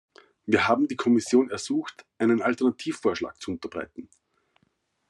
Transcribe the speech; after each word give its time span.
Wir 0.47 0.67
haben 0.67 0.87
die 0.87 0.95
Kommission 0.95 1.51
ersucht, 1.51 2.07
einen 2.17 2.41
Alternativvorschlag 2.41 3.39
zu 3.39 3.51
unterbreiten. 3.51 4.09